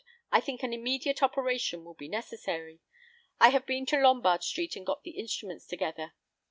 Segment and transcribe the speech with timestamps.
[0.31, 2.79] I think an immediate operation will be necessary.
[3.39, 6.13] I have been to Lombard Street, and got the instruments together.